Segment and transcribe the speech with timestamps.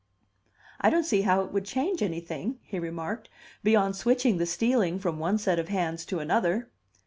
[0.79, 3.29] "I don't see how it would change anything," he remarked,
[3.63, 6.71] "beyond switching the stealing from one set of hands to another."